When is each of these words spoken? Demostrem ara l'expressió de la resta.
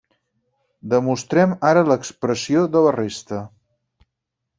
Demostrem 0.93 1.53
ara 1.71 1.83
l'expressió 1.89 2.63
de 2.77 2.81
la 2.87 2.95
resta. 2.97 3.43